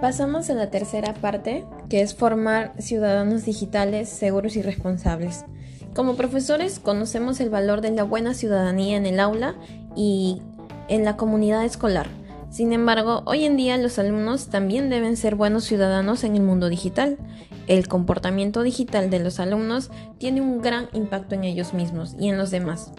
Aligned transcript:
Pasamos 0.00 0.48
a 0.48 0.54
la 0.54 0.70
tercera 0.70 1.12
parte, 1.12 1.64
que 1.88 2.02
es 2.02 2.14
formar 2.14 2.72
ciudadanos 2.78 3.44
digitales 3.44 4.08
seguros 4.08 4.54
y 4.54 4.62
responsables. 4.62 5.44
Como 5.92 6.14
profesores 6.14 6.78
conocemos 6.78 7.40
el 7.40 7.50
valor 7.50 7.80
de 7.80 7.90
la 7.90 8.04
buena 8.04 8.32
ciudadanía 8.32 8.96
en 8.96 9.06
el 9.06 9.18
aula 9.18 9.56
y 9.96 10.40
en 10.86 11.04
la 11.04 11.16
comunidad 11.16 11.64
escolar. 11.64 12.06
Sin 12.48 12.72
embargo, 12.72 13.22
hoy 13.26 13.44
en 13.44 13.56
día 13.56 13.76
los 13.76 13.98
alumnos 13.98 14.50
también 14.50 14.88
deben 14.88 15.16
ser 15.16 15.34
buenos 15.34 15.64
ciudadanos 15.64 16.22
en 16.22 16.36
el 16.36 16.42
mundo 16.42 16.68
digital. 16.68 17.18
El 17.66 17.88
comportamiento 17.88 18.62
digital 18.62 19.10
de 19.10 19.18
los 19.18 19.40
alumnos 19.40 19.90
tiene 20.18 20.40
un 20.40 20.62
gran 20.62 20.88
impacto 20.92 21.34
en 21.34 21.42
ellos 21.42 21.74
mismos 21.74 22.14
y 22.20 22.28
en 22.28 22.38
los 22.38 22.52
demás. 22.52 22.92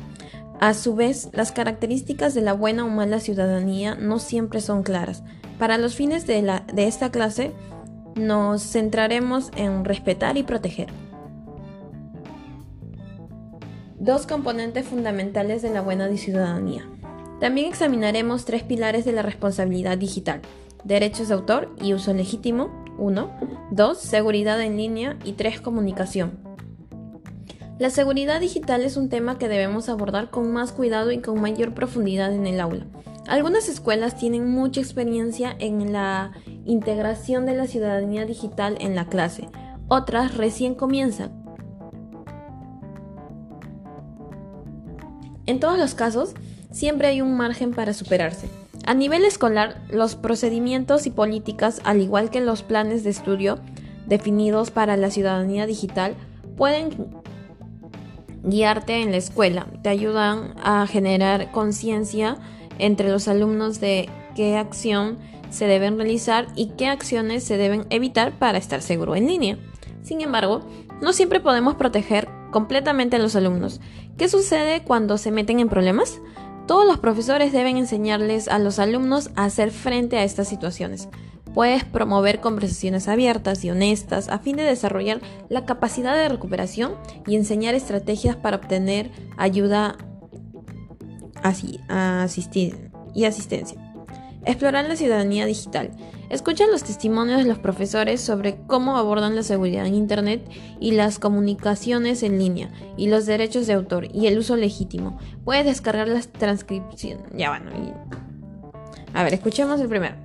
A 0.59 0.73
su 0.73 0.95
vez, 0.95 1.29
las 1.31 1.53
características 1.53 2.33
de 2.33 2.41
la 2.41 2.51
buena 2.51 2.83
o 2.83 2.89
mala 2.89 3.21
ciudadanía 3.21 3.95
no 3.95 4.19
siempre 4.19 4.59
son 4.59 4.83
claras. 4.83 5.23
Para 5.59 5.77
los 5.77 5.93
fines 5.93 6.25
de, 6.25 6.61
esta 6.77 7.11
clase, 7.11 7.51
nos 8.15 8.63
centraremos 8.63 9.51
en 9.57 9.83
respetar 9.83 10.37
y 10.37 10.43
proteger. 10.43 10.87
Dos 13.99 14.25
componentes 14.25 14.87
fundamentales 14.87 15.61
de 15.61 15.71
la 15.71 15.81
buena 15.81 16.09
ciudadanía. 16.15 16.87
También 17.41 17.67
examinaremos 17.67 18.45
tres 18.45 18.63
pilares 18.63 19.03
de 19.03 19.11
la 19.11 19.21
responsabilidad 19.21 19.97
digital. 19.97 20.39
Derechos 20.85 21.27
de 21.27 21.33
autor 21.33 21.75
y 21.81 21.93
uso 21.93 22.13
legítimo. 22.13 22.85
1. 22.97 23.29
2. 23.71 23.97
Seguridad 23.99 24.61
en 24.61 24.77
línea. 24.77 25.17
Y 25.25 25.33
3. 25.33 25.59
Comunicación. 25.59 26.39
La 27.79 27.89
seguridad 27.89 28.39
digital 28.39 28.83
es 28.83 28.95
un 28.95 29.09
tema 29.09 29.37
que 29.37 29.49
debemos 29.49 29.89
abordar 29.89 30.29
con 30.29 30.53
más 30.53 30.71
cuidado 30.71 31.11
y 31.11 31.19
con 31.19 31.41
mayor 31.41 31.73
profundidad 31.73 32.33
en 32.33 32.47
el 32.47 32.61
aula. 32.61 32.85
Algunas 33.27 33.69
escuelas 33.69 34.17
tienen 34.17 34.49
mucha 34.49 34.81
experiencia 34.81 35.55
en 35.59 35.93
la 35.93 36.31
integración 36.65 37.45
de 37.45 37.55
la 37.55 37.67
ciudadanía 37.67 38.25
digital 38.25 38.77
en 38.79 38.95
la 38.95 39.07
clase, 39.07 39.49
otras 39.87 40.35
recién 40.35 40.75
comienzan. 40.75 41.31
En 45.45 45.59
todos 45.59 45.77
los 45.77 45.95
casos, 45.95 46.33
siempre 46.71 47.07
hay 47.07 47.21
un 47.21 47.35
margen 47.35 47.71
para 47.71 47.93
superarse. 47.93 48.47
A 48.85 48.93
nivel 48.93 49.25
escolar, 49.25 49.81
los 49.89 50.15
procedimientos 50.15 51.05
y 51.07 51.11
políticas, 51.11 51.81
al 51.83 52.01
igual 52.01 52.29
que 52.29 52.41
los 52.41 52.63
planes 52.63 53.03
de 53.03 53.09
estudio 53.09 53.59
definidos 54.07 54.71
para 54.71 54.97
la 54.97 55.11
ciudadanía 55.11 55.65
digital, 55.65 56.15
pueden 56.55 56.89
guiarte 58.43 59.01
en 59.01 59.11
la 59.11 59.17
escuela, 59.17 59.67
te 59.83 59.89
ayudan 59.89 60.53
a 60.63 60.87
generar 60.87 61.51
conciencia 61.51 62.37
entre 62.79 63.09
los 63.09 63.27
alumnos 63.27 63.79
de 63.79 64.09
qué 64.35 64.57
acción 64.57 65.17
se 65.49 65.65
deben 65.65 65.97
realizar 65.97 66.47
y 66.55 66.71
qué 66.77 66.87
acciones 66.87 67.43
se 67.43 67.57
deben 67.57 67.85
evitar 67.89 68.37
para 68.37 68.57
estar 68.57 68.81
seguro 68.81 69.15
en 69.15 69.27
línea. 69.27 69.57
Sin 70.01 70.21
embargo, 70.21 70.61
no 71.01 71.13
siempre 71.13 71.39
podemos 71.39 71.75
proteger 71.75 72.27
completamente 72.51 73.15
a 73.15 73.19
los 73.19 73.35
alumnos. 73.35 73.79
¿Qué 74.17 74.27
sucede 74.27 74.83
cuando 74.83 75.17
se 75.17 75.31
meten 75.31 75.59
en 75.59 75.69
problemas? 75.69 76.19
Todos 76.67 76.85
los 76.85 76.99
profesores 76.99 77.51
deben 77.51 77.77
enseñarles 77.77 78.47
a 78.47 78.59
los 78.59 78.79
alumnos 78.79 79.31
a 79.35 79.45
hacer 79.45 79.71
frente 79.71 80.17
a 80.17 80.23
estas 80.23 80.47
situaciones. 80.47 81.09
Puedes 81.53 81.83
promover 81.83 82.41
conversaciones 82.41 83.07
abiertas 83.07 83.63
y 83.65 83.71
honestas 83.71 84.29
a 84.29 84.37
fin 84.37 84.55
de 84.55 84.63
desarrollar 84.63 85.19
la 85.49 85.65
capacidad 85.65 86.15
de 86.15 86.29
recuperación 86.29 86.93
y 87.25 87.35
enseñar 87.35 87.73
estrategias 87.73 88.35
para 88.35 88.57
obtener 88.57 89.09
ayuda 89.35 89.97
y 93.13 93.25
asistencia. 93.25 93.79
Explorar 94.45 94.87
la 94.87 94.95
ciudadanía 94.95 95.45
digital. 95.45 95.91
Escucha 96.29 96.65
los 96.67 96.83
testimonios 96.83 97.39
de 97.39 97.45
los 97.45 97.59
profesores 97.59 98.21
sobre 98.21 98.57
cómo 98.67 98.97
abordan 98.97 99.35
la 99.35 99.43
seguridad 99.43 99.85
en 99.85 99.95
Internet 99.95 100.49
y 100.79 100.91
las 100.91 101.19
comunicaciones 101.19 102.23
en 102.23 102.39
línea 102.39 102.71
y 102.97 103.07
los 103.07 103.25
derechos 103.25 103.67
de 103.67 103.73
autor 103.73 104.07
y 104.13 104.27
el 104.27 104.37
uso 104.37 104.55
legítimo. 104.55 105.17
Puedes 105.43 105.65
descargar 105.65 106.07
las 106.07 106.29
transcripciones. 106.29 107.25
Ya 107.35 107.49
bueno. 107.49 107.71
A 109.13 109.23
ver, 109.23 109.33
escuchemos 109.33 109.81
el 109.81 109.89
primero. 109.89 110.15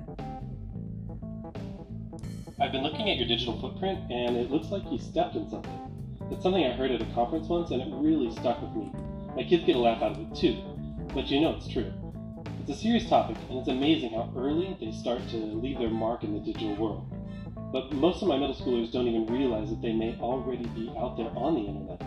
I've 2.60 2.70
been 2.70 2.84
looking 2.84 3.10
at 3.10 3.16
your 3.16 3.26
digital 3.26 3.58
footprint 3.60 3.98
and 4.10 4.36
it 4.36 4.50
looks 4.50 4.70
like 4.70 4.84
you 4.92 4.98
stepped 4.98 5.34
in 5.34 5.50
something. 5.50 5.72
It's 6.30 6.42
something 6.42 6.64
I 6.64 6.70
heard 6.76 6.92
at 6.92 7.02
a 7.02 7.06
conference 7.14 7.48
once 7.48 7.72
and 7.72 7.82
it 7.82 7.88
really 7.92 8.30
stuck 8.30 8.62
with 8.62 8.74
me. 8.76 8.92
My 9.34 9.42
kids 9.42 9.64
get 9.64 9.74
a 9.74 9.78
laugh 9.80 10.02
out 10.02 10.12
of 10.12 10.20
it 10.20 10.34
too, 10.34 10.56
but 11.14 11.30
you 11.30 11.40
know 11.40 11.54
it's 11.56 11.68
true. 11.68 11.92
It's 12.60 12.70
a 12.78 12.82
serious 12.82 13.08
topic 13.08 13.36
and 13.48 13.58
it's 13.58 13.68
amazing 13.68 14.10
how 14.10 14.32
early 14.36 14.76
they 14.80 14.90
start 14.90 15.26
to 15.28 15.36
leave 15.36 15.78
their 15.78 15.90
mark 15.90 16.24
in 16.24 16.34
the 16.34 16.40
digital 16.40 16.74
world. 16.76 17.06
But 17.72 17.92
most 17.92 18.22
of 18.22 18.28
my 18.28 18.36
middle 18.36 18.54
schoolers 18.54 18.92
don't 18.92 19.06
even 19.06 19.26
realize 19.26 19.70
that 19.70 19.80
they 19.80 19.92
may 19.92 20.16
already 20.20 20.66
be 20.66 20.92
out 20.98 21.16
there 21.16 21.30
on 21.36 21.54
the 21.54 21.60
internet. 21.60 22.02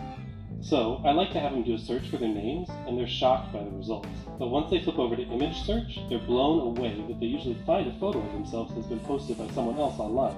So 0.60 1.00
I 1.04 1.12
like 1.12 1.30
to 1.32 1.40
have 1.40 1.52
them 1.52 1.62
do 1.62 1.74
a 1.74 1.78
search 1.78 2.08
for 2.08 2.16
their 2.16 2.28
names 2.28 2.68
and 2.86 2.98
they're 2.98 3.06
shocked 3.06 3.52
by 3.52 3.62
the 3.62 3.70
results. 3.70 4.08
But 4.38 4.48
once 4.48 4.70
they 4.70 4.80
flip 4.80 4.98
over 4.98 5.14
to 5.14 5.22
image 5.22 5.62
search, 5.62 6.00
they're 6.08 6.18
blown 6.18 6.76
away 6.76 7.02
that 7.08 7.20
they 7.20 7.26
usually 7.26 7.56
find 7.64 7.86
a 7.86 7.98
photo 7.98 8.18
of 8.18 8.32
themselves 8.32 8.74
that's 8.74 8.88
been 8.88 9.00
posted 9.00 9.38
by 9.38 9.48
someone 9.54 9.78
else 9.78 9.98
online. 9.98 10.36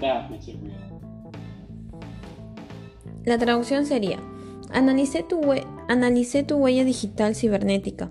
That 0.00 0.30
makes 0.30 0.48
it 0.48 0.56
real. 0.60 0.74
La 3.24 3.38
traducción 3.38 3.84
sería, 3.86 4.18
analicé 4.72 5.22
tu, 5.22 5.40
tu 6.46 6.56
huella 6.56 6.84
digital 6.84 7.34
cibernética 7.34 8.10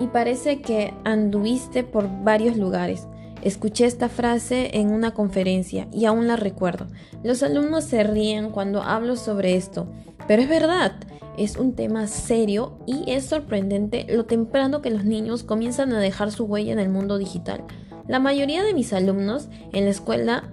y 0.00 0.06
parece 0.06 0.60
que 0.60 0.94
anduviste 1.04 1.84
por 1.84 2.08
varios 2.22 2.56
lugares. 2.56 3.06
Escuché 3.42 3.86
esta 3.86 4.08
frase 4.08 4.78
en 4.78 4.92
una 4.92 5.14
conferencia 5.14 5.88
y 5.92 6.04
aún 6.04 6.28
la 6.28 6.36
recuerdo. 6.36 6.86
Los 7.24 7.42
alumnos 7.42 7.84
se 7.84 8.04
ríen 8.04 8.50
cuando 8.50 8.82
hablo 8.82 9.16
sobre 9.16 9.56
esto, 9.56 9.88
pero 10.28 10.42
es 10.42 10.48
verdad, 10.48 10.92
es 11.36 11.56
un 11.56 11.74
tema 11.74 12.06
serio 12.06 12.78
y 12.86 13.10
es 13.10 13.24
sorprendente 13.24 14.06
lo 14.08 14.26
temprano 14.26 14.80
que 14.80 14.90
los 14.90 15.04
niños 15.04 15.42
comienzan 15.42 15.92
a 15.92 16.00
dejar 16.00 16.30
su 16.30 16.44
huella 16.44 16.72
en 16.72 16.78
el 16.78 16.88
mundo 16.88 17.18
digital. 17.18 17.64
La 18.06 18.18
mayoría 18.18 18.62
de 18.62 18.74
mis 18.74 18.92
alumnos 18.92 19.48
en 19.72 19.84
la 19.84 19.90
escuela 19.90 20.51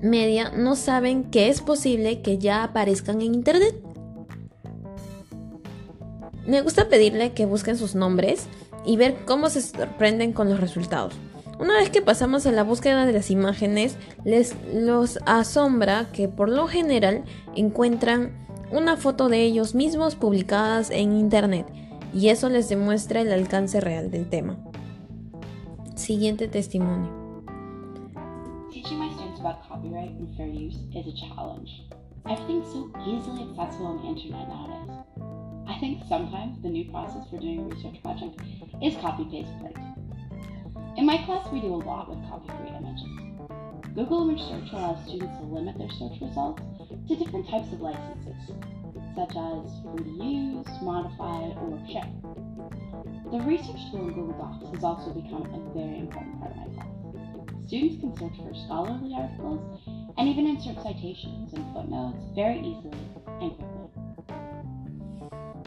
media 0.00 0.50
no 0.50 0.76
saben 0.76 1.24
que 1.24 1.48
es 1.48 1.60
posible 1.60 2.22
que 2.22 2.38
ya 2.38 2.62
aparezcan 2.64 3.20
en 3.20 3.34
Internet. 3.34 3.74
Me 6.46 6.60
gusta 6.60 6.88
pedirle 6.88 7.32
que 7.32 7.46
busquen 7.46 7.76
sus 7.76 7.94
nombres 7.94 8.46
y 8.84 8.96
ver 8.96 9.16
cómo 9.26 9.48
se 9.50 9.60
sorprenden 9.62 10.32
con 10.32 10.48
los 10.48 10.60
resultados. 10.60 11.14
Una 11.58 11.74
vez 11.74 11.90
que 11.90 12.02
pasamos 12.02 12.46
a 12.46 12.52
la 12.52 12.62
búsqueda 12.62 13.06
de 13.06 13.12
las 13.12 13.30
imágenes, 13.30 13.96
les 14.24 14.54
asombra 15.24 16.06
que 16.12 16.28
por 16.28 16.48
lo 16.48 16.66
general 16.66 17.24
encuentran 17.54 18.46
una 18.70 18.96
foto 18.96 19.28
de 19.28 19.42
ellos 19.42 19.74
mismos 19.74 20.16
publicadas 20.16 20.90
en 20.90 21.16
internet 21.16 21.66
y 22.12 22.28
eso 22.28 22.48
les 22.48 22.68
demuestra 22.68 23.20
el 23.20 23.32
alcance 23.32 23.80
real 23.80 24.10
del 24.10 24.28
tema. 24.28 24.58
Siguiente 25.94 26.46
testimonio. 26.46 27.25
Teaching 28.76 28.98
my 28.98 29.10
students 29.14 29.40
about 29.40 29.66
copyright 29.66 30.10
and 30.10 30.36
fair 30.36 30.46
use 30.46 30.76
is 30.94 31.06
a 31.06 31.16
challenge. 31.16 31.80
Everything's 32.28 32.70
so 32.70 32.92
easily 33.08 33.48
accessible 33.48 33.86
on 33.86 33.96
the 33.96 34.08
internet 34.12 34.46
nowadays. 34.52 35.00
I 35.66 35.80
think 35.80 36.04
sometimes 36.06 36.60
the 36.60 36.68
new 36.68 36.84
process 36.90 37.24
for 37.30 37.38
doing 37.38 37.60
a 37.60 37.74
research 37.74 38.02
project 38.02 38.36
is 38.84 38.94
copy 39.00 39.24
paste 39.32 39.48
print. 39.64 39.80
In 40.98 41.06
my 41.06 41.16
class, 41.24 41.50
we 41.50 41.62
do 41.62 41.72
a 41.72 41.80
lot 41.88 42.10
with 42.10 42.20
copy 42.28 42.52
free 42.52 42.76
images. 42.76 43.08
Google 43.96 44.28
Image 44.28 44.44
Search 44.44 44.68
allows 44.76 45.00
students 45.08 45.40
to 45.40 45.44
limit 45.48 45.78
their 45.78 45.90
search 45.96 46.20
results 46.20 46.60
to 47.08 47.16
different 47.16 47.48
types 47.48 47.72
of 47.72 47.80
licenses, 47.80 48.52
such 49.16 49.32
as 49.40 49.72
free 49.88 50.04
to 50.04 50.14
use, 50.20 50.68
modify, 50.84 51.48
or 51.64 51.80
share. 51.88 52.12
The 53.32 53.40
research 53.40 53.88
tool 53.88 54.04
in 54.04 54.12
Google 54.12 54.36
Docs 54.36 54.68
has 54.68 54.84
also 54.84 55.16
become 55.16 55.48
a 55.48 55.64
very 55.72 55.96
important 56.04 56.44
part 56.44 56.52
of 56.52 56.58
my. 56.60 56.75
Students 57.66 58.00
can 58.00 58.16
search 58.16 58.36
for 58.36 58.54
scholarly 58.54 59.12
articles 59.12 59.60
and 60.16 60.28
even 60.28 60.46
insert 60.46 60.76
citations 60.84 61.52
and 61.52 61.64
footnotes 61.72 62.22
very 62.34 62.60
easily 62.60 62.96
and 63.40 63.52
quickly. 63.56 63.66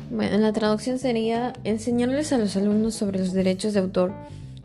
Bueno, 0.10 0.38
la 0.38 0.54
traducción 0.54 0.98
sería 0.98 1.54
enseñarles 1.66 2.32
a 2.32 2.38
los 2.38 2.56
alumnos 2.56 2.96
sobre 2.96 3.20
los 3.20 3.34
derechos 3.34 3.74
de 3.74 3.82
autor 3.82 4.14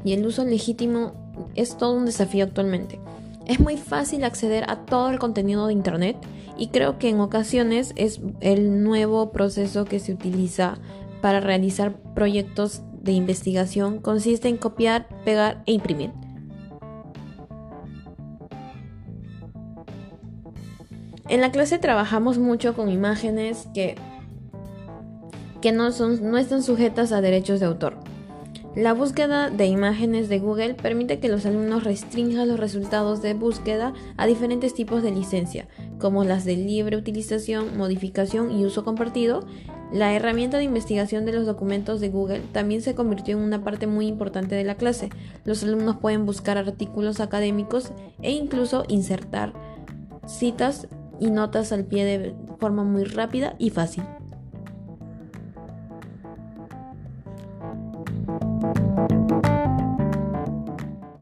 y 0.04 0.12
el 0.12 0.24
uso 0.24 0.44
legítimo 0.44 1.12
es 1.56 1.76
todo 1.76 1.96
un 1.96 2.06
desafío 2.06 2.44
actualmente. 2.44 3.00
Es 3.46 3.58
muy 3.58 3.76
fácil 3.76 4.22
acceder 4.24 4.64
a 4.70 4.86
todo 4.86 5.10
el 5.10 5.18
contenido 5.18 5.66
de 5.66 5.72
Internet 5.72 6.16
y 6.56 6.68
creo 6.68 6.98
que 6.98 7.08
en 7.08 7.20
ocasiones 7.20 7.92
es 7.96 8.20
el 8.40 8.82
nuevo 8.84 9.32
proceso 9.32 9.84
que 9.84 9.98
se 9.98 10.12
utiliza 10.12 10.78
para 11.20 11.40
realizar 11.40 11.94
proyectos 12.14 12.82
de 13.02 13.12
investigación 13.12 13.98
consiste 14.00 14.48
en 14.48 14.56
copiar, 14.56 15.08
pegar 15.24 15.62
e 15.66 15.72
imprimir. 15.72 16.23
En 21.34 21.40
la 21.40 21.50
clase 21.50 21.80
trabajamos 21.80 22.38
mucho 22.38 22.74
con 22.74 22.88
imágenes 22.88 23.66
que 23.74 23.96
que 25.60 25.72
no, 25.72 25.90
son, 25.90 26.30
no 26.30 26.38
están 26.38 26.62
sujetas 26.62 27.10
a 27.10 27.20
derechos 27.20 27.58
de 27.58 27.66
autor. 27.66 27.96
La 28.76 28.92
búsqueda 28.92 29.50
de 29.50 29.66
imágenes 29.66 30.28
de 30.28 30.38
Google 30.38 30.74
permite 30.74 31.18
que 31.18 31.28
los 31.28 31.44
alumnos 31.44 31.82
restrinjan 31.82 32.46
los 32.46 32.60
resultados 32.60 33.20
de 33.20 33.34
búsqueda 33.34 33.94
a 34.16 34.28
diferentes 34.28 34.74
tipos 34.74 35.02
de 35.02 35.10
licencia, 35.10 35.66
como 35.98 36.22
las 36.22 36.44
de 36.44 36.54
libre 36.54 36.96
utilización, 36.96 37.76
modificación 37.76 38.52
y 38.52 38.64
uso 38.64 38.84
compartido. 38.84 39.44
La 39.92 40.14
herramienta 40.14 40.58
de 40.58 40.64
investigación 40.64 41.24
de 41.24 41.32
los 41.32 41.46
documentos 41.46 42.00
de 42.00 42.10
Google 42.10 42.42
también 42.52 42.80
se 42.80 42.94
convirtió 42.94 43.36
en 43.36 43.42
una 43.42 43.64
parte 43.64 43.88
muy 43.88 44.06
importante 44.06 44.54
de 44.54 44.62
la 44.62 44.76
clase. 44.76 45.10
Los 45.44 45.64
alumnos 45.64 45.96
pueden 45.96 46.26
buscar 46.26 46.58
artículos 46.58 47.18
académicos 47.18 47.90
e 48.22 48.30
incluso 48.30 48.84
insertar 48.86 49.52
citas 50.28 50.86
y 51.20 51.30
notas 51.30 51.72
al 51.72 51.84
pie 51.84 52.04
de 52.04 52.34
forma 52.58 52.84
muy 52.84 53.04
rápida 53.04 53.54
y 53.58 53.70
fácil. 53.70 54.04